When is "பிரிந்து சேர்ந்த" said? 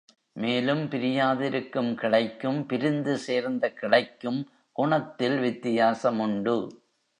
2.65-3.73